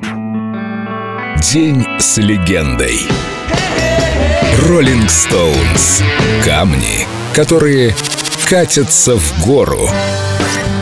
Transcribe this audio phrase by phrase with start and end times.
[0.00, 3.00] День с легендой.
[4.68, 6.02] Роллинг Стоунс.
[6.44, 7.94] Камни, которые
[8.44, 9.88] катятся в гору.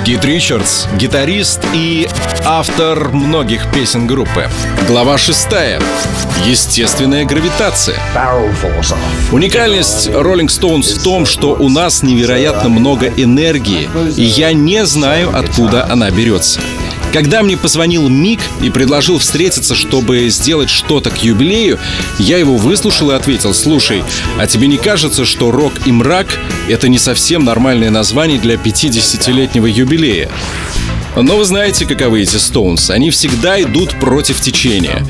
[0.05, 2.09] Кит Ричардс— гитарист и
[2.45, 4.49] автор многих песен группы.
[4.87, 5.81] Глава шестая.
[6.45, 7.99] Естественная гравитация.
[9.33, 15.37] Уникальность Rolling Stones в том, что у нас невероятно много энергии, и я не знаю,
[15.37, 16.61] откуда она берется.
[17.17, 21.79] Когда мне позвонил Мик и предложил встретиться, чтобы сделать что-то к юбилею,
[22.19, 24.05] я его выслушал и ответил, слушай,
[24.39, 26.27] а тебе не кажется, что рок и мрак—
[26.69, 30.31] это не совсем нормальное название для 50-летнего юбилея?
[31.17, 32.91] Но вы знаете, каковы эти Стоунс.
[32.91, 35.03] Они всегда идут против течения.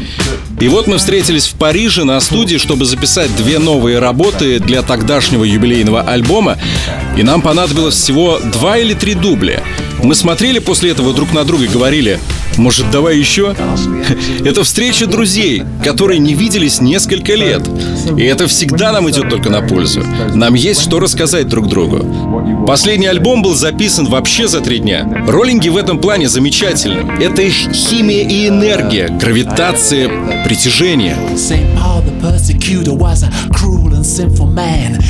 [0.60, 5.45] И вот мы встретились в Париже на студии, чтобы записать две новые работы для тогдашнего
[5.45, 6.59] юбилейного альбома,
[7.16, 9.62] и нам понадобилось всего два или три дубля—
[10.02, 12.20] мы смотрели после этого друг на друга и говорили,
[12.56, 13.55] может, давай еще?
[14.45, 17.62] Это встреча друзей, которые не виделись несколько лет.
[18.17, 20.03] И это всегда нам идет только на пользу.
[20.34, 22.64] Нам есть что рассказать друг другу.
[22.66, 25.25] Последний альбом был записан вообще за три дня.
[25.28, 27.22] Роллинги в этом плане замечательны.
[27.22, 30.09] Это их химия и энергия, гравитация,
[30.44, 31.16] притяжение.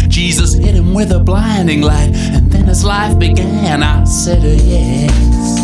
[0.08, 3.82] Jesus hit him with a blinding light, and then his life began.
[3.82, 5.55] I said, yes.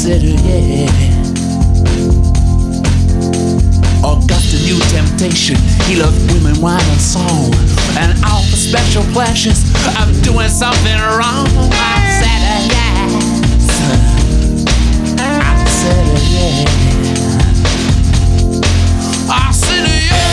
[0.00, 0.88] Consider, yeah.
[4.02, 5.56] August, new temptation.
[5.84, 7.52] He loved women, wine, and song.
[7.98, 9.62] And all the special pleasures
[10.00, 11.46] of doing something wrong.
[11.76, 13.12] I said, uh, yes.
[15.18, 16.64] I said, uh, yeah.
[19.28, 20.32] I said, uh, yeah.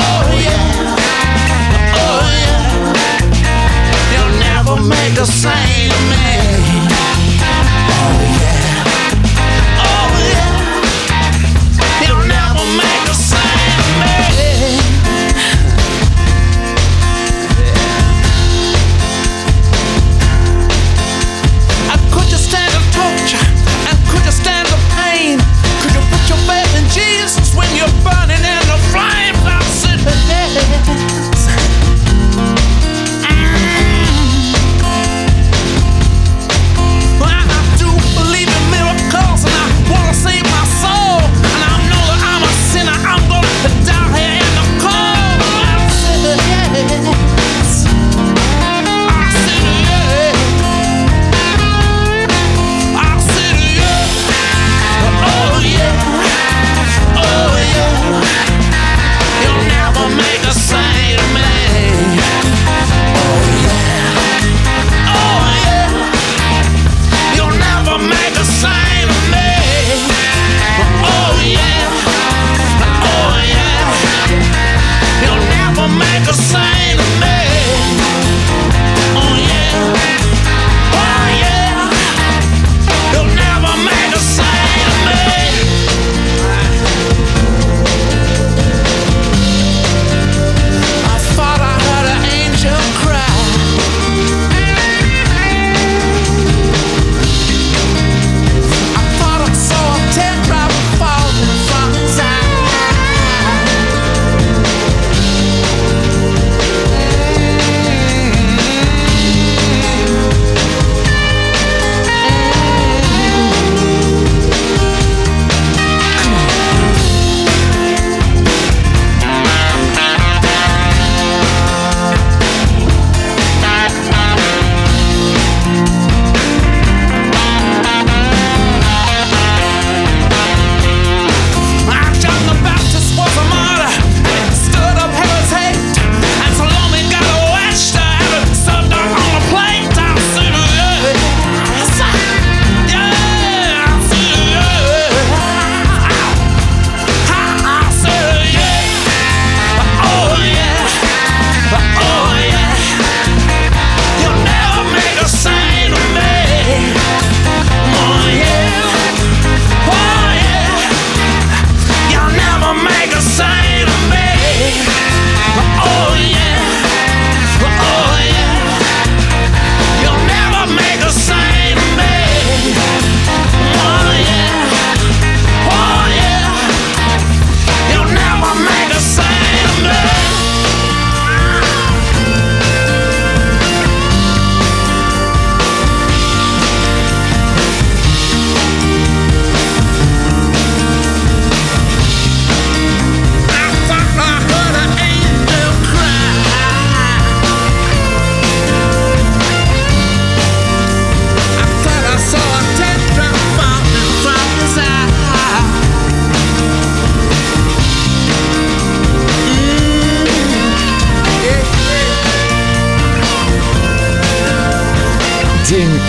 [0.00, 0.96] Oh, yeah.
[2.00, 3.60] Oh, yeah.
[4.12, 6.29] You'll never make a sane man.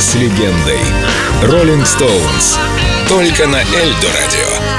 [0.01, 0.79] С легендой.
[1.43, 2.57] Роллинг Стоунс.
[3.07, 4.70] Только на Эльдо радио.